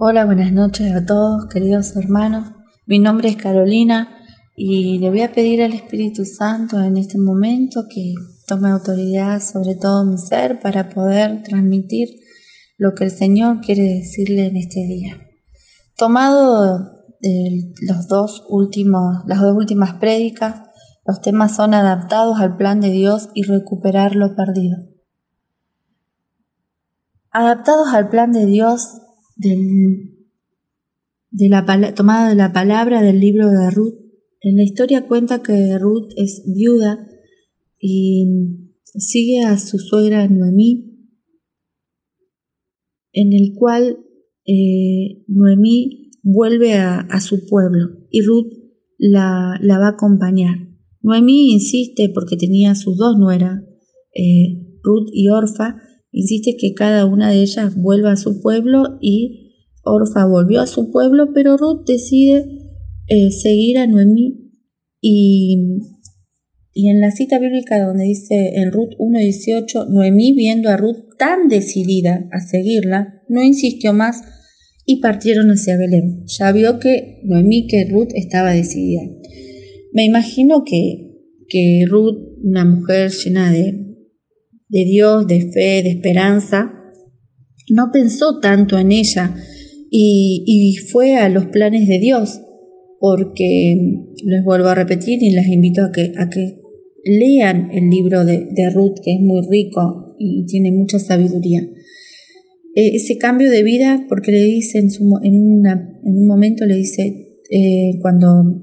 Hola, 0.00 0.26
buenas 0.26 0.52
noches 0.52 0.94
a 0.94 1.04
todos, 1.04 1.46
queridos 1.46 1.96
hermanos. 1.96 2.52
Mi 2.86 3.00
nombre 3.00 3.30
es 3.30 3.36
Carolina 3.36 4.16
y 4.54 4.98
le 5.00 5.10
voy 5.10 5.22
a 5.22 5.32
pedir 5.32 5.60
al 5.60 5.72
Espíritu 5.72 6.24
Santo 6.24 6.80
en 6.80 6.96
este 6.96 7.18
momento 7.18 7.86
que 7.92 8.14
tome 8.46 8.70
autoridad 8.70 9.42
sobre 9.42 9.74
todo 9.74 10.04
mi 10.04 10.16
ser 10.16 10.60
para 10.60 10.88
poder 10.88 11.42
transmitir 11.42 12.10
lo 12.76 12.94
que 12.94 13.06
el 13.06 13.10
Señor 13.10 13.60
quiere 13.60 13.82
decirle 13.94 14.46
en 14.46 14.56
este 14.58 14.86
día. 14.86 15.18
Tomado 15.96 16.78
de 17.20 17.74
los 17.80 18.06
dos 18.06 18.46
últimos, 18.48 19.24
las 19.26 19.40
dos 19.40 19.56
últimas 19.56 19.94
prédicas, 19.94 20.62
los 21.04 21.20
temas 21.22 21.56
son 21.56 21.74
adaptados 21.74 22.38
al 22.38 22.56
plan 22.56 22.80
de 22.80 22.92
Dios 22.92 23.30
y 23.34 23.42
recuperar 23.42 24.14
lo 24.14 24.36
perdido. 24.36 24.76
Adaptados 27.32 27.88
al 27.92 28.10
plan 28.10 28.30
de 28.30 28.46
Dios 28.46 29.00
de 29.38 30.18
la 31.48 31.64
tomada 31.94 32.28
de 32.28 32.34
la 32.34 32.52
palabra 32.52 33.02
del 33.02 33.20
libro 33.20 33.48
de 33.48 33.70
Ruth. 33.70 33.94
En 34.40 34.56
la 34.56 34.62
historia 34.62 35.06
cuenta 35.06 35.42
que 35.42 35.78
Ruth 35.78 36.10
es 36.16 36.44
viuda 36.46 37.08
y 37.80 38.26
sigue 38.84 39.44
a 39.44 39.58
su 39.58 39.78
suegra 39.78 40.28
Noemí, 40.28 40.96
en 43.12 43.32
el 43.32 43.54
cual 43.56 43.98
eh, 44.46 45.24
Noemí 45.28 46.10
vuelve 46.22 46.74
a, 46.74 47.20
su 47.20 47.46
pueblo 47.46 48.06
y 48.10 48.22
Ruth 48.22 48.52
la, 48.98 49.58
va 49.62 49.86
a 49.86 49.90
acompañar. 49.90 50.56
Noemí 51.02 51.52
insiste, 51.52 52.10
porque 52.12 52.36
tenía 52.36 52.74
sus 52.74 52.96
dos 52.96 53.16
nueras, 53.18 53.62
eh, 54.14 54.66
Ruth 54.82 55.08
y 55.12 55.28
Orfa, 55.28 55.76
insiste 56.12 56.56
que 56.58 56.74
cada 56.74 57.04
una 57.06 57.30
de 57.30 57.42
ellas 57.42 57.74
vuelva 57.76 58.12
a 58.12 58.16
su 58.16 58.40
pueblo 58.40 58.98
y 59.00 59.48
Orfa 59.84 60.26
volvió 60.26 60.60
a 60.60 60.66
su 60.66 60.90
pueblo, 60.90 61.32
pero 61.34 61.56
Ruth 61.56 61.86
decide 61.86 62.44
eh, 63.08 63.30
seguir 63.30 63.78
a 63.78 63.86
Noemí 63.86 64.52
y, 65.00 65.56
y 66.72 66.88
en 66.88 67.00
la 67.00 67.10
cita 67.10 67.38
bíblica 67.38 67.84
donde 67.84 68.04
dice 68.04 68.52
en 68.56 68.70
Ruth 68.72 68.92
1.18, 68.98 69.88
Noemí 69.88 70.34
viendo 70.34 70.68
a 70.68 70.76
Ruth 70.76 71.16
tan 71.18 71.48
decidida 71.48 72.28
a 72.32 72.40
seguirla, 72.40 73.22
no 73.28 73.42
insistió 73.42 73.92
más 73.92 74.22
y 74.84 75.00
partieron 75.00 75.50
hacia 75.50 75.76
Belén. 75.76 76.24
Ya 76.26 76.50
vio 76.50 76.78
que 76.78 77.20
Noemí, 77.24 77.66
que 77.66 77.84
Ruth 77.90 78.08
estaba 78.14 78.52
decidida. 78.52 79.02
Me 79.92 80.04
imagino 80.04 80.64
que, 80.64 81.14
que 81.48 81.84
Ruth, 81.86 82.38
una 82.42 82.64
mujer 82.64 83.10
llena 83.10 83.52
de, 83.52 83.87
de 84.68 84.84
Dios, 84.84 85.26
de 85.26 85.50
fe, 85.52 85.82
de 85.82 85.90
esperanza, 85.90 86.72
no 87.70 87.90
pensó 87.92 88.38
tanto 88.40 88.78
en 88.78 88.92
ella 88.92 89.34
y, 89.90 90.76
fue 90.90 91.16
a 91.16 91.28
los 91.28 91.46
planes 91.46 91.88
de 91.88 91.98
Dios, 91.98 92.40
porque 93.00 93.76
les 94.24 94.44
vuelvo 94.44 94.68
a 94.68 94.74
repetir 94.74 95.22
y 95.22 95.30
les 95.30 95.46
invito 95.48 95.82
a 95.82 95.92
que, 95.92 96.12
a 96.16 96.28
que 96.28 96.60
lean 97.04 97.70
el 97.72 97.88
libro 97.88 98.24
de, 98.24 98.70
Ruth, 98.74 98.98
que 99.02 99.14
es 99.14 99.20
muy 99.20 99.40
rico 99.48 100.14
y 100.18 100.44
tiene 100.46 100.72
mucha 100.72 100.98
sabiduría. 100.98 101.66
E, 102.74 102.96
ese 102.96 103.16
cambio 103.16 103.50
de 103.50 103.62
vida, 103.62 104.04
porque 104.08 104.32
le 104.32 104.42
dice 104.42 104.78
en, 104.78 104.88
en, 105.22 105.66
un 106.02 106.26
momento, 106.26 106.66
le 106.66 106.76
dice, 106.76 107.40
eh, 107.50 107.98
cuando 108.02 108.62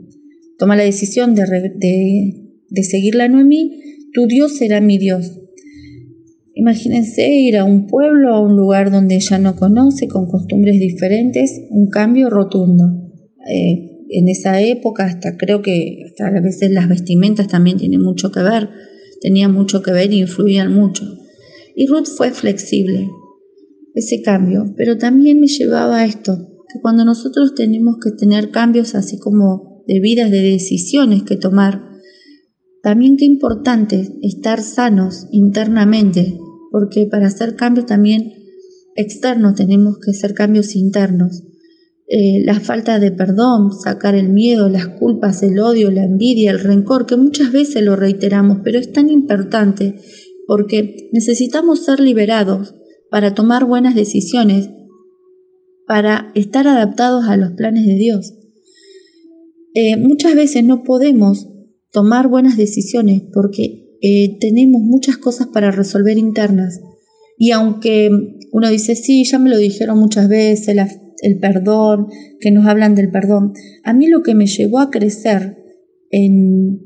toma 0.60 0.76
la 0.76 0.84
decisión 0.84 1.34
de, 1.34 1.44
de, 1.76 2.52
de 2.70 2.84
seguir 2.84 3.16
la 3.16 3.28
Noemí, 3.28 3.82
tu 4.14 4.28
Dios 4.28 4.58
será 4.58 4.80
mi 4.80 4.98
Dios, 4.98 5.42
Imagínense 6.58 7.30
ir 7.30 7.58
a 7.58 7.66
un 7.66 7.86
pueblo, 7.86 8.34
a 8.34 8.40
un 8.40 8.56
lugar 8.56 8.90
donde 8.90 9.16
ella 9.16 9.38
no 9.40 9.58
conoce, 9.58 10.08
con 10.08 10.26
costumbres 10.28 10.80
diferentes, 10.80 11.62
un 11.70 11.90
cambio 11.90 12.30
rotundo. 12.30 12.86
Eh, 13.52 14.08
en 14.10 14.30
esa 14.30 14.62
época, 14.62 15.04
hasta 15.04 15.36
creo 15.36 15.62
que 15.62 16.04
hasta 16.06 16.28
a 16.28 16.40
veces 16.40 16.72
las 16.72 16.88
vestimentas 16.88 17.50
también 17.50 17.78
tienen 17.78 18.02
mucho 18.02 18.32
que 18.32 18.42
ver, 18.42 18.70
tenían 19.20 19.54
mucho 19.54 19.84
que 19.84 19.92
ver 19.92 20.12
e 20.12 20.16
influían 20.16 20.74
mucho. 20.74 21.04
Y 21.76 21.88
Ruth 21.88 22.08
fue 22.16 22.32
flexible, 22.32 23.10
ese 23.94 24.22
cambio, 24.22 24.74
pero 24.78 24.98
también 24.98 25.42
me 25.42 25.48
llevaba 25.48 25.98
a 25.98 26.06
esto, 26.06 26.38
que 26.72 26.80
cuando 26.82 27.04
nosotros 27.04 27.54
tenemos 27.54 27.98
que 28.02 28.12
tener 28.12 28.52
cambios 28.52 28.96
así 28.96 29.20
como 29.20 29.84
de 29.88 30.00
vidas, 30.00 30.32
de 30.32 30.42
decisiones 30.42 31.24
que 31.24 31.36
tomar, 31.36 31.82
también 32.82 33.18
qué 33.18 33.26
importante 33.26 34.08
estar 34.22 34.62
sanos 34.62 35.28
internamente, 35.32 36.38
porque 36.76 37.08
para 37.10 37.28
hacer 37.28 37.56
cambios 37.56 37.86
también 37.86 38.34
externos 38.98 39.56
tenemos 39.56 39.98
que 39.98 40.12
hacer 40.12 40.34
cambios 40.34 40.76
internos. 40.76 41.44
Eh, 42.10 42.44
la 42.44 42.60
falta 42.60 43.00
de 43.00 43.14
perdón, 43.14 43.72
sacar 43.72 44.14
el 44.14 44.28
miedo, 44.28 44.68
las 44.68 44.86
culpas, 44.86 45.42
el 45.42 45.58
odio, 45.60 45.90
la 45.90 46.04
envidia, 46.04 46.52
el 46.52 46.60
rencor, 46.60 47.06
que 47.06 47.16
muchas 47.16 47.54
veces 47.54 47.82
lo 47.82 47.96
reiteramos, 47.96 48.58
pero 48.62 48.78
es 48.78 48.92
tan 48.92 49.10
importante 49.10 49.96
porque 50.48 51.10
necesitamos 51.14 51.86
ser 51.86 52.02
liberados 52.02 52.76
para 53.10 53.34
tomar 53.34 53.64
buenas 53.64 53.96
decisiones, 53.96 54.70
para 55.88 56.34
estar 56.36 56.68
adaptados 56.68 57.24
a 57.30 57.38
los 57.38 57.52
planes 57.52 57.86
de 57.86 57.96
Dios. 57.96 58.34
Eh, 59.76 59.96
muchas 59.96 60.36
veces 60.36 60.66
no 60.66 60.84
podemos 60.84 61.48
tomar 61.94 62.28
buenas 62.28 62.58
decisiones 62.58 63.22
porque 63.32 63.85
eh, 64.02 64.38
tenemos 64.40 64.82
muchas 64.82 65.18
cosas 65.18 65.48
para 65.48 65.72
resolver 65.72 66.18
internas. 66.18 66.82
Y 67.38 67.52
aunque 67.52 68.10
uno 68.52 68.70
dice, 68.70 68.96
sí, 68.96 69.26
ya 69.26 69.40
me 69.40 69.50
lo 69.50 69.58
dijeron 69.58 70.00
muchas 70.00 70.30
veces, 70.30 70.76
el 71.22 71.40
perdón, 71.40 72.08
que 72.40 72.52
nos 72.52 72.66
hablan 72.66 72.96
del 72.96 73.12
perdón, 73.12 73.54
a 73.84 73.94
mí 73.94 74.08
lo 74.08 74.24
que 74.24 74.36
me 74.36 74.48
llevó 74.48 74.80
a 74.80 74.90
crecer 74.90 75.58
en, 76.12 76.82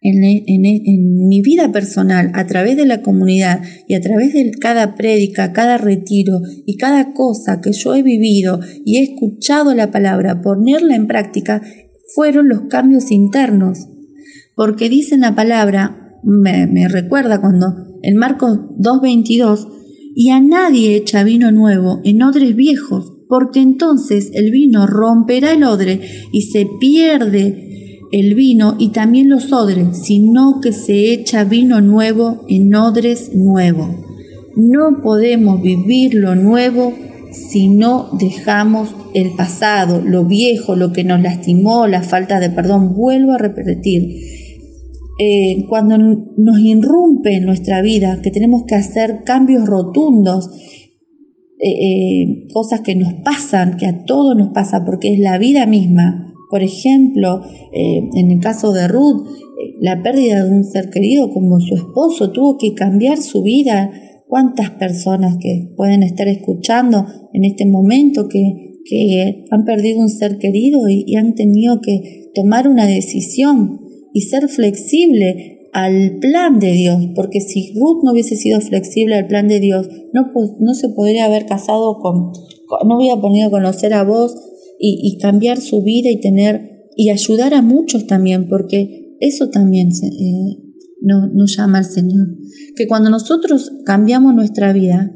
en, 0.00 0.24
en, 0.24 1.28
mi 1.28 1.42
vida 1.42 1.70
personal, 1.72 2.30
a 2.34 2.46
través 2.46 2.76
de 2.76 2.86
la 2.86 3.02
comunidad 3.02 3.60
y 3.86 3.94
a 3.94 4.00
través 4.00 4.32
de 4.32 4.50
cada 4.52 4.94
prédica, 4.94 5.52
cada 5.52 5.78
retiro 5.78 6.40
y 6.66 6.76
cada 6.76 7.12
cosa 7.12 7.60
que 7.60 7.72
yo 7.72 7.94
he 7.94 8.02
vivido 8.02 8.60
y 8.84 8.98
he 8.98 9.02
escuchado 9.02 9.74
la 9.74 9.90
palabra, 9.90 10.40
ponerla 10.40 10.94
en 10.94 11.06
práctica, 11.06 11.62
fueron 12.14 12.48
los 12.48 12.62
cambios 12.62 13.10
internos. 13.10 13.88
Porque 14.54 14.88
dice 14.88 15.16
la 15.18 15.34
palabra, 15.34 16.07
me, 16.22 16.88
recuerda 16.88 17.40
cuando 17.40 17.74
en 18.02 18.16
Marcos 18.16 18.58
2.22, 18.78 19.68
y 20.14 20.30
a 20.30 20.40
nadie 20.40 20.96
echa 20.96 21.22
vino 21.22 21.52
nuevo 21.52 22.00
en 22.04 22.22
odres 22.22 22.56
viejos, 22.56 23.12
porque 23.28 23.60
entonces 23.60 24.30
el 24.34 24.50
vino 24.50 24.86
romperá 24.86 25.52
el 25.52 25.62
odre 25.62 26.00
y 26.32 26.42
se 26.42 26.68
pierde 26.80 28.00
el 28.10 28.34
vino 28.34 28.76
y 28.78 28.88
también 28.88 29.28
los 29.28 29.52
odres, 29.52 29.98
sino 29.98 30.60
que 30.60 30.72
se 30.72 31.12
echa 31.12 31.44
vino 31.44 31.80
nuevo 31.80 32.44
en 32.48 32.74
odres 32.74 33.34
nuevos. 33.34 33.90
No 34.56 35.02
podemos 35.02 35.62
vivir 35.62 36.14
lo 36.14 36.34
nuevo 36.34 36.94
si 37.32 37.68
no 37.68 38.10
dejamos 38.18 38.94
el 39.14 39.34
pasado, 39.36 40.02
lo 40.04 40.24
viejo, 40.24 40.76
lo 40.76 40.92
que 40.92 41.04
nos 41.04 41.20
lastimó, 41.20 41.86
la 41.86 42.02
falta 42.02 42.40
de 42.40 42.50
perdón. 42.50 42.94
Vuelvo 42.94 43.32
a 43.32 43.38
repetir, 43.38 44.47
eh, 45.20 45.66
cuando 45.68 45.98
nos 45.98 46.60
irrumpe 46.60 47.34
en 47.34 47.44
nuestra 47.44 47.82
vida, 47.82 48.20
que 48.22 48.30
tenemos 48.30 48.62
que 48.66 48.76
hacer 48.76 49.24
cambios 49.24 49.66
rotundos, 49.66 50.48
eh, 51.58 51.70
eh, 51.70 52.46
cosas 52.52 52.82
que 52.82 52.94
nos 52.94 53.14
pasan, 53.24 53.76
que 53.76 53.86
a 53.86 54.04
todos 54.04 54.36
nos 54.36 54.50
pasa, 54.50 54.84
porque 54.84 55.12
es 55.12 55.18
la 55.18 55.36
vida 55.38 55.66
misma. 55.66 56.32
Por 56.50 56.62
ejemplo, 56.62 57.42
en 57.74 58.30
el 58.30 58.40
caso 58.40 58.72
de 58.72 58.88
Ruth, 58.88 59.26
la 59.80 60.02
pérdida 60.02 60.44
de 60.44 60.50
un 60.50 60.64
ser 60.64 60.88
querido 60.88 61.30
como 61.30 61.60
su 61.60 61.74
esposo 61.74 62.32
tuvo 62.32 62.56
que 62.56 62.72
cambiar 62.72 63.18
su 63.18 63.42
vida. 63.42 63.90
¿Cuántas 64.26 64.70
personas 64.70 65.36
que 65.38 65.74
pueden 65.76 66.02
estar 66.02 66.26
escuchando 66.26 67.04
en 67.34 67.44
este 67.44 67.66
momento 67.66 68.28
que 68.28 69.44
han 69.50 69.64
perdido 69.66 70.00
un 70.00 70.08
ser 70.08 70.38
querido 70.38 70.88
y 70.88 71.14
han 71.16 71.34
tenido 71.34 71.82
que 71.82 72.30
tomar 72.34 72.66
una 72.66 72.86
decisión? 72.86 73.87
Y 74.18 74.22
ser 74.22 74.48
flexible 74.48 75.68
al 75.72 76.18
plan 76.18 76.58
de 76.58 76.72
Dios, 76.72 76.98
porque 77.14 77.40
si 77.40 77.72
Ruth 77.78 78.02
no 78.02 78.10
hubiese 78.10 78.34
sido 78.34 78.60
flexible 78.60 79.14
al 79.14 79.28
plan 79.28 79.46
de 79.46 79.60
Dios, 79.60 79.88
no, 80.12 80.32
no 80.58 80.74
se 80.74 80.88
podría 80.88 81.26
haber 81.26 81.46
casado 81.46 82.00
con, 82.00 82.32
no 82.84 82.96
hubiera 82.96 83.20
podido 83.20 83.48
conocer 83.48 83.94
a 83.94 84.02
vos 84.02 84.34
y, 84.80 85.18
cambiar 85.18 85.60
su 85.60 85.84
vida 85.84 86.10
y 86.10 86.20
tener, 86.20 86.88
y 86.96 87.10
ayudar 87.10 87.54
a 87.54 87.62
muchos 87.62 88.08
también, 88.08 88.48
porque 88.48 89.14
eso 89.20 89.50
también 89.50 89.90
eh, 89.90 90.56
nos 91.00 91.56
llama 91.56 91.78
al 91.78 91.84
Señor. 91.84 92.26
Que 92.74 92.88
cuando 92.88 93.08
nosotros 93.08 93.70
cambiamos 93.84 94.34
nuestra 94.34 94.72
vida, 94.72 95.12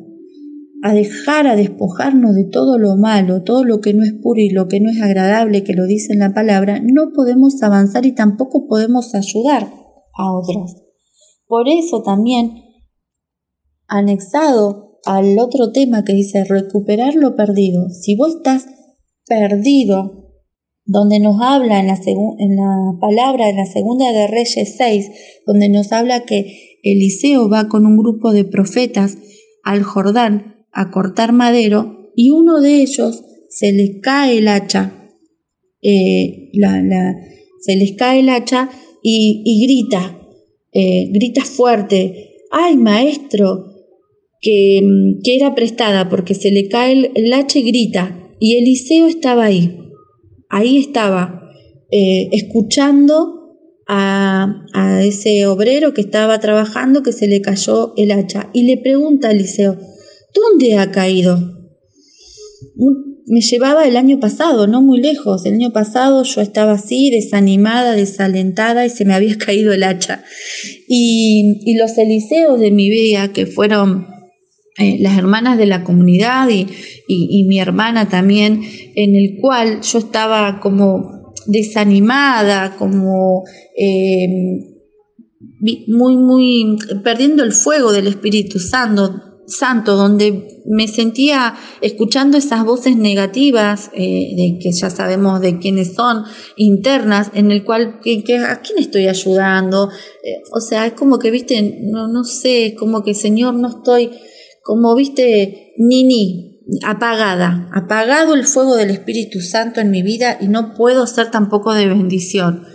a 0.83 0.93
dejar, 0.93 1.47
a 1.47 1.55
despojarnos 1.55 2.35
de 2.35 2.45
todo 2.45 2.77
lo 2.77 2.97
malo, 2.97 3.45
todo 3.45 3.63
lo 3.63 3.81
que 3.81 3.95
no 3.95 4.03
es 4.03 4.13
puro 4.21 4.41
y 4.41 4.51
lo 4.51 4.67
que 4.67 4.81
no 4.81 4.91
es 4.91 5.01
agradable, 5.01 5.63
que 5.63 5.75
lo 5.75 5.87
dice 5.87 6.13
en 6.13 6.19
la 6.19 6.35
palabra, 6.35 6.81
no 6.83 7.13
podemos 7.15 7.63
avanzar 7.63 8.05
y 8.05 8.15
tampoco 8.15 8.67
podemos 8.67 9.15
ayudar 9.15 9.73
a 10.15 10.33
otros. 10.33 10.83
Por 11.47 11.69
eso 11.69 12.03
también, 12.03 12.65
anexado 13.87 14.99
al 15.05 15.39
otro 15.39 15.71
tema 15.71 16.05
que 16.05 16.15
dice 16.15 16.45
recuperar 16.45 17.15
lo 17.15 17.37
perdido. 17.37 17.89
Si 17.91 18.17
vos 18.17 18.37
estás 18.37 18.67
perdido, 19.27 20.33
donde 20.85 21.21
nos 21.21 21.41
habla 21.41 21.79
en 21.79 21.87
la, 21.87 21.95
en 21.95 22.57
la 22.57 22.99
palabra 23.01 23.47
de 23.47 23.55
la 23.55 23.67
segunda 23.67 24.11
de 24.11 24.27
Reyes 24.27 24.75
6, 24.77 25.11
donde 25.47 25.69
nos 25.69 25.93
habla 25.93 26.25
que 26.25 26.81
Eliseo 26.83 27.49
va 27.49 27.69
con 27.69 27.87
un 27.87 27.97
grupo 27.97 28.33
de 28.33 28.45
profetas 28.45 29.17
al 29.63 29.85
Jordán 29.85 30.52
a 30.73 30.91
cortar 30.91 31.33
madero 31.33 32.11
y 32.17 32.31
uno 32.31 32.61
de 32.61 32.83
ellos 32.83 33.23
se 33.49 33.73
le 33.73 34.01
cae 34.01 34.39
el 34.39 34.49
hacha, 34.49 35.11
eh, 35.83 36.51
se 37.61 37.77
les 37.77 37.93
cae 37.93 38.21
el 38.21 38.31
hacha 38.31 38.71
y, 39.03 39.67
grita, 39.67 40.19
eh, 40.73 41.09
grita 41.13 41.45
fuerte, 41.45 42.39
ay 42.51 42.77
maestro, 42.77 43.67
que, 44.41 44.81
que, 45.23 45.37
era 45.37 45.55
prestada 45.55 46.09
porque 46.09 46.35
se 46.35 46.51
le 46.51 46.69
cae 46.69 47.11
el, 47.15 47.33
hacha 47.33 47.59
y 47.59 47.63
grita, 47.63 48.19
y 48.41 48.57
Eliseo 48.57 49.07
estaba 49.07 49.45
ahí, 49.45 49.79
ahí 50.49 50.79
estaba, 50.79 51.51
eh, 51.91 52.29
escuchando 52.33 53.59
a, 53.87 54.65
a, 54.73 55.05
ese 55.05 55.47
obrero 55.47 55.93
que 55.93 56.01
estaba 56.01 56.41
trabajando 56.41 57.03
que 57.03 57.13
se 57.13 57.29
le 57.29 57.43
cayó 57.43 57.93
el 57.97 58.13
hacha. 58.13 58.49
Y 58.55 58.63
le 58.63 58.79
pregunta 58.79 59.29
a 59.29 59.33
Eliseo, 59.33 59.77
¿dónde 60.35 60.79
ha 60.79 60.91
caído? 60.91 61.63
me 63.27 63.41
llevaba 63.41 63.87
el 63.87 63.97
año 63.97 64.21
pasado, 64.21 64.67
no 64.67 64.83
muy 64.83 65.01
lejos. 65.01 65.47
El 65.47 65.55
año 65.55 65.73
pasado 65.73 66.23
yo 66.25 66.41
estaba 66.41 66.73
así, 66.73 67.11
desanimada, 67.11 67.93
desalentada 67.93 68.85
y 68.85 68.91
se 68.91 69.05
me 69.05 69.15
había 69.15 69.39
caído 69.39 69.73
el 69.73 69.85
hacha. 69.85 70.23
Y, 70.89 71.75
los 71.79 71.97
eliseos 71.97 72.61
de 72.61 72.71
mi 72.71 72.91
vida, 72.91 73.33
que 73.33 73.47
fueron 73.47 74.07
eh, 74.79 74.99
las 75.01 75.17
hermanas 75.17 75.57
de 75.59 75.67
la 75.67 75.85
comunidad 75.85 76.49
y, 76.51 76.67
mi 77.45 77.59
hermana 77.59 78.09
también, 78.09 78.61
en 78.95 79.17
el 79.17 79.39
cual 79.41 79.81
yo 79.81 79.99
estaba 79.99 80.61
como 80.61 81.33
desanimada, 81.47 82.77
como 82.77 83.45
eh, 83.77 84.29
muy, 85.89 86.17
muy 86.17 86.79
perdiendo 87.03 87.43
el 87.45 87.53
fuego 87.53 87.93
del 87.93 88.07
Espíritu 88.07 88.59
Santo 88.59 89.32
santo, 89.57 89.97
donde 89.97 90.61
me 90.67 90.89
sentía 90.89 91.55
escuchando 91.81 92.39
esas 92.39 92.65
voces 92.65 92.97
negativas, 92.97 93.91
eh, 93.95 94.35
de 94.37 94.59
que 94.61 94.73
ya 94.73 94.91
sabemos 94.91 95.41
de 95.41 95.59
quiénes 95.59 95.95
son, 95.95 96.25
internas, 96.57 97.31
en 97.35 97.51
el 97.51 97.65
cual, 97.65 98.01
que, 98.03 98.23
¿a 98.39 98.61
quién 98.61 98.79
estoy 98.79 99.09
ayudando? 99.09 99.91
Eh, 100.25 100.43
o 100.53 100.61
sea, 100.61 100.87
es 100.87 100.93
como 100.95 101.19
que, 101.19 101.31
viste, 101.31 101.81
no, 101.83 102.09
no 102.09 102.25
sé, 102.25 102.67
es 102.67 102.75
como 102.75 103.03
que, 103.03 103.15
Señor, 103.15 103.55
no 103.55 103.69
estoy, 103.69 104.11
como, 104.63 104.95
viste, 104.95 105.73
ni 105.79 106.05
ni, 106.05 106.53
apagada, 106.85 107.69
apagado 107.75 108.35
el 108.35 108.47
fuego 108.47 108.77
del 108.77 108.91
Espíritu 108.91 109.41
Santo 109.41 109.81
en 109.81 109.91
mi 109.91 110.03
vida 110.03 110.39
y 110.41 110.49
no 110.49 110.75
puedo 110.75 111.07
ser 111.07 111.31
tampoco 111.31 111.75
de 111.75 111.87
bendición. 111.87 112.67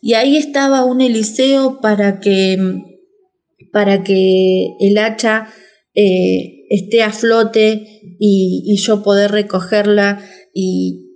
Y 0.00 0.14
ahí 0.14 0.36
estaba 0.36 0.84
un 0.84 1.00
Eliseo 1.00 1.80
para 1.80 2.20
que, 2.20 2.58
para 3.72 4.02
que 4.02 4.76
el 4.80 4.98
hacha 4.98 5.48
eh, 6.00 6.64
esté 6.70 7.02
a 7.02 7.10
flote 7.10 8.14
y, 8.20 8.76
yo 8.76 9.02
poder 9.02 9.32
recogerla 9.32 10.24
y 10.54 11.06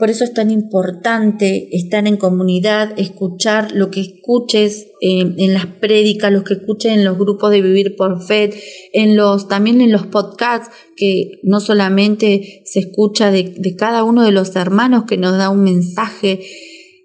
por 0.00 0.10
eso 0.10 0.24
es 0.24 0.34
tan 0.34 0.50
importante 0.50 1.68
estar 1.76 2.08
en 2.08 2.16
comunidad, 2.16 2.92
escuchar 2.96 3.70
lo 3.70 3.92
que 3.92 4.00
escuches 4.00 4.88
en 5.00 5.54
las 5.54 5.66
prédicas, 5.66 6.32
lo 6.32 6.42
que 6.42 6.54
escuches 6.54 6.90
en 6.90 7.04
los 7.04 7.16
grupos 7.18 7.52
de 7.52 7.62
Vivir 7.62 7.94
por 7.94 8.20
Fe, 8.26 8.50
en 8.92 9.16
los, 9.16 9.46
también 9.46 9.80
en 9.80 9.92
los 9.92 10.06
podcasts, 10.06 10.74
que 10.96 11.38
no 11.44 11.60
solamente 11.60 12.62
se 12.64 12.80
escucha 12.80 13.30
de, 13.30 13.54
de 13.56 13.76
cada 13.76 14.02
uno 14.02 14.24
de 14.24 14.32
los 14.32 14.56
hermanos 14.56 15.04
que 15.06 15.18
nos 15.18 15.38
da 15.38 15.50
un 15.50 15.62
mensaje. 15.62 16.40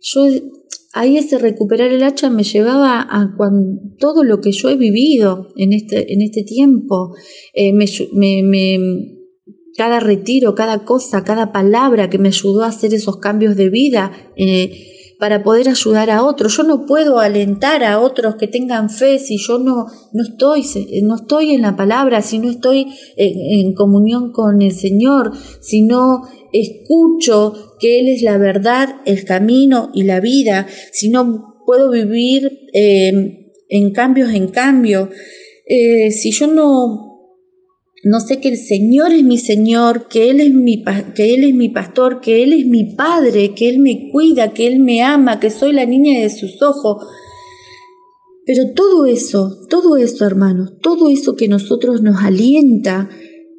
Yo 0.02 0.26
ahí 1.00 1.18
ese 1.18 1.38
recuperar 1.38 1.92
el 1.92 2.04
hacha 2.04 2.30
me 2.30 2.44
llevaba 2.44 3.02
a 3.02 3.36
todo 4.00 4.24
lo 4.24 4.42
que 4.42 4.52
yo 4.52 4.70
he 4.70 4.76
vivido 4.76 5.50
en 5.56 5.74
este, 5.74 6.14
en 6.14 6.22
este 6.22 6.44
tiempo. 6.44 7.16
Eh, 7.54 7.72
cada 9.78 10.00
retiro, 10.00 10.56
cada 10.56 10.86
cosa, 10.86 11.24
cada 11.24 11.52
palabra 11.52 12.10
que 12.10 12.18
me 12.18 12.30
ayudó 12.30 12.64
a 12.64 12.70
hacer 12.70 12.94
esos 12.94 13.18
cambios 13.18 13.56
de 13.56 13.70
vida. 13.70 14.12
Eh, 14.36 14.97
para 15.20 15.44
poder 15.44 15.70
ayudar 15.70 16.10
a 16.10 16.24
otros. 16.24 16.56
Yo 16.58 16.64
no 16.64 16.86
puedo 16.86 17.20
alentar 17.20 17.84
a 17.84 18.00
otros 18.00 18.36
que 18.36 18.48
tengan 18.48 18.90
fe 18.90 19.20
si 19.20 19.38
yo 19.38 19.58
no, 19.58 19.86
no, 20.14 20.24
estoy, 20.24 20.64
no 21.04 21.16
estoy 21.16 21.54
en 21.54 21.62
la 21.62 21.76
palabra, 21.76 22.22
si 22.22 22.40
no 22.40 22.50
estoy 22.50 22.88
en, 23.16 23.74
comunión 23.74 24.32
con 24.32 24.62
el 24.62 24.72
Señor, 24.72 25.32
si 25.62 25.82
no 25.82 26.22
escucho 26.54 27.76
que 27.80 28.00
Él 28.00 28.10
es 28.10 28.22
la 28.22 28.38
verdad, 28.38 29.02
el 29.06 29.26
camino 29.26 29.92
y 29.94 30.04
la 30.04 30.20
vida, 30.20 30.68
si 30.92 31.10
no 31.10 31.56
puedo 31.66 31.92
vivir 31.92 32.70
eh, 32.74 33.52
en 33.70 33.92
cambios 33.92 34.32
en 34.32 34.48
cambio, 34.48 35.10
eh, 35.66 36.12
si 36.12 36.32
yo 36.32 36.48
no, 36.48 37.07
no 38.04 38.20
sé 38.20 38.40
que 38.40 38.50
el 38.50 38.58
Señor 38.58 39.12
es 39.12 39.24
mi 39.24 39.38
Señor, 39.38 40.08
que 40.08 40.30
Él 40.30 40.40
es 40.40 40.54
mi, 40.54 40.84
que 41.16 41.34
Él 41.34 41.44
es 41.44 41.54
mi 41.54 41.70
pastor, 41.70 42.22
que 42.22 42.44
Él 42.44 42.54
es 42.54 42.66
mi 42.66 42.96
Padre, 42.96 43.54
que 43.56 43.70
Él 43.70 43.80
me 43.80 44.10
cuida, 44.12 44.54
que 44.54 44.68
Él 44.68 44.80
me 44.80 45.02
ama, 45.02 45.40
que 45.40 45.50
soy 45.50 45.74
la 45.74 45.86
niña 45.86 46.20
de 46.20 46.30
sus 46.30 46.62
ojos. 46.62 47.06
Pero 48.46 48.72
todo 48.76 49.06
eso, 49.06 49.66
todo 49.70 49.98
eso, 49.98 50.26
hermanos, 50.26 50.74
todo 50.82 51.10
eso 51.10 51.36
que 51.36 51.48
nosotros 51.48 52.02
nos 52.02 52.24
alienta, 52.24 53.10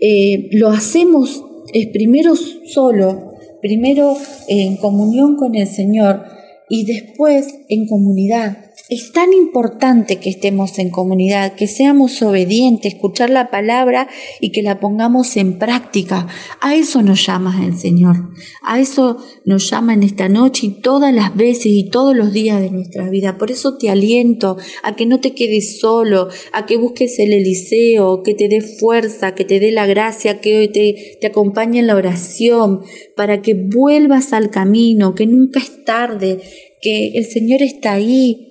eh, 0.01 0.49
lo 0.53 0.69
hacemos 0.69 1.43
es 1.73 1.89
primero 1.89 2.35
solo, 2.37 3.33
primero 3.61 4.17
en 4.49 4.77
comunión 4.77 5.37
con 5.37 5.55
el 5.57 5.67
Señor 5.67 6.23
y 6.69 6.85
después 6.85 7.49
en 7.69 7.87
comunidad. 7.87 8.68
Es 8.91 9.13
tan 9.13 9.35
importante 9.35 10.17
que 10.17 10.31
estemos 10.31 10.79
en 10.79 10.89
comunidad, 10.89 11.57
que 11.57 11.67
seamos 11.67 12.23
obedientes, 12.23 12.95
escuchar 12.95 13.29
la 13.29 13.51
palabra 13.51 14.09
y 14.41 14.51
que 14.51 14.63
la 14.63 14.81
pongamos 14.81 15.37
en 15.37 15.59
práctica. 15.59 16.27
A 16.63 16.75
eso 16.75 17.03
nos 17.03 17.27
llama 17.27 17.67
el 17.67 17.77
Señor. 17.77 18.17
A 18.63 18.81
eso 18.81 19.19
nos 19.45 19.69
llama 19.69 19.93
en 19.93 20.05
esta 20.05 20.31
noche 20.31 20.69
y 20.69 20.81
todas 20.81 21.13
las 21.13 21.37
veces 21.37 21.67
y 21.67 21.91
todos 21.91 22.17
los 22.17 22.33
días 22.33 22.63
de 22.63 22.71
nuestra 22.71 23.11
vida. 23.11 23.37
Por 23.37 23.51
eso 23.51 23.77
te 23.77 23.91
aliento 23.91 24.57
a 24.83 24.97
que 24.97 25.05
no 25.05 25.21
te 25.21 25.35
quedes 25.35 25.81
solo, 25.81 26.29
a 26.55 26.65
que 26.65 26.79
busques 26.79 27.19
el 27.19 27.35
Eliseo, 27.35 28.23
que 28.23 28.33
te 28.33 28.49
dé 28.49 28.63
fuerza, 28.63 29.35
que 29.35 29.45
te 29.45 29.61
dé 29.61 29.71
la 29.71 29.85
gracia, 29.85 30.41
que 30.41 30.61
hoy 30.61 30.69
te, 30.69 31.19
te 31.21 31.27
acompañe 31.27 31.81
en 31.81 31.89
la 31.89 31.95
oración, 31.95 32.81
para 33.15 33.43
que 33.43 33.53
vuelvas 33.53 34.33
al 34.33 34.49
camino, 34.49 35.15
que 35.15 35.27
nunca 35.27 35.61
es 35.61 35.85
tarde, 35.85 36.41
que 36.81 37.09
el 37.09 37.27
Señor 37.27 37.61
está 37.61 37.93
ahí 37.93 38.48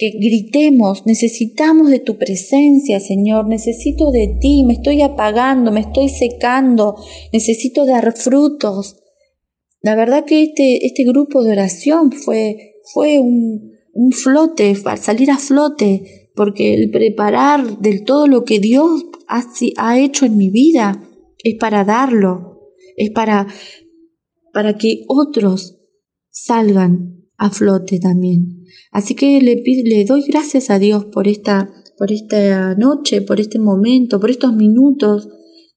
que 0.00 0.12
gritemos, 0.12 1.04
necesitamos 1.04 1.90
de 1.90 1.98
tu 1.98 2.16
presencia, 2.16 3.00
Señor, 3.00 3.46
necesito 3.46 4.10
de 4.10 4.38
ti, 4.40 4.64
me 4.64 4.72
estoy 4.72 5.02
apagando, 5.02 5.70
me 5.72 5.80
estoy 5.80 6.08
secando, 6.08 6.96
necesito 7.34 7.84
dar 7.84 8.16
frutos. 8.16 8.96
La 9.82 9.94
verdad 9.94 10.24
que 10.24 10.42
este, 10.42 10.86
este 10.86 11.04
grupo 11.04 11.44
de 11.44 11.52
oración 11.52 12.12
fue, 12.12 12.76
fue 12.94 13.18
un, 13.18 13.72
un 13.92 14.12
flote, 14.12 14.74
salir 14.96 15.30
a 15.30 15.36
flote, 15.36 16.30
porque 16.34 16.72
el 16.72 16.90
preparar 16.90 17.78
del 17.80 18.04
todo 18.04 18.26
lo 18.26 18.44
que 18.44 18.58
Dios 18.58 19.04
ha, 19.28 19.44
ha 19.76 20.00
hecho 20.00 20.24
en 20.24 20.38
mi 20.38 20.48
vida 20.48 21.06
es 21.44 21.56
para 21.56 21.84
darlo, 21.84 22.72
es 22.96 23.10
para, 23.10 23.46
para 24.54 24.78
que 24.78 25.04
otros 25.08 25.78
salgan 26.30 27.19
a 27.40 27.48
flote 27.48 27.98
también. 27.98 28.66
Así 28.92 29.14
que 29.14 29.40
le, 29.40 29.62
le 29.84 30.04
doy 30.04 30.22
gracias 30.28 30.68
a 30.68 30.78
Dios 30.78 31.06
por 31.06 31.26
esta, 31.26 31.70
por 31.96 32.12
esta 32.12 32.74
noche, 32.74 33.22
por 33.22 33.40
este 33.40 33.58
momento, 33.58 34.20
por 34.20 34.30
estos 34.30 34.54
minutos 34.54 35.28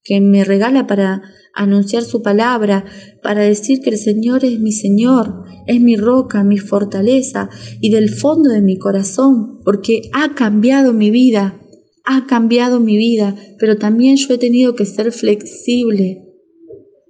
que 0.03 0.19
me 0.19 0.43
regala 0.43 0.85
para 0.87 1.21
anunciar 1.55 2.03
su 2.03 2.21
palabra, 2.21 2.83
para 3.21 3.43
decir 3.43 3.79
que 3.79 3.91
el 3.91 3.97
Señor 3.97 4.43
es 4.43 4.59
mi 4.59 4.73
Señor, 4.73 5.45
es 5.65 5.79
mi 5.79 5.95
roca, 5.95 6.43
mi 6.43 6.57
fortaleza 6.57 7.49
y 7.79 7.91
del 7.91 8.09
fondo 8.09 8.49
de 8.49 8.61
mi 8.61 8.77
corazón, 8.77 9.61
porque 9.63 10.09
ha 10.11 10.35
cambiado 10.35 10.91
mi 10.91 11.11
vida, 11.11 11.61
ha 12.03 12.27
cambiado 12.27 12.81
mi 12.81 12.97
vida, 12.97 13.37
pero 13.57 13.77
también 13.77 14.17
yo 14.17 14.33
he 14.33 14.37
tenido 14.37 14.75
que 14.75 14.85
ser 14.85 15.13
flexible 15.13 16.22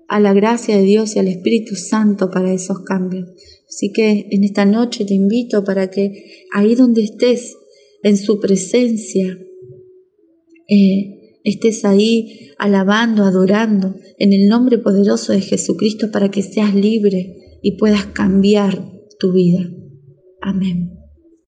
a 0.07 0.19
la 0.19 0.33
gracia 0.33 0.77
de 0.77 0.83
Dios 0.83 1.15
y 1.15 1.19
al 1.19 1.27
Espíritu 1.27 1.75
Santo 1.75 2.29
para 2.29 2.53
esos 2.53 2.81
cambios. 2.81 3.29
Así 3.67 3.91
que 3.91 4.27
en 4.29 4.43
esta 4.43 4.65
noche 4.65 5.05
te 5.05 5.13
invito 5.13 5.63
para 5.63 5.89
que 5.89 6.45
ahí 6.53 6.75
donde 6.75 7.03
estés, 7.03 7.55
en 8.03 8.17
su 8.17 8.39
presencia, 8.39 9.39
eh, 10.67 11.39
estés 11.43 11.85
ahí 11.85 12.51
alabando, 12.57 13.23
adorando, 13.23 13.95
en 14.19 14.33
el 14.33 14.47
nombre 14.47 14.77
poderoso 14.77 15.33
de 15.33 15.41
Jesucristo 15.41 16.11
para 16.11 16.29
que 16.29 16.43
seas 16.43 16.75
libre 16.75 17.59
y 17.61 17.77
puedas 17.77 18.05
cambiar 18.07 18.91
tu 19.19 19.31
vida. 19.31 19.69
Amén. 20.41 20.92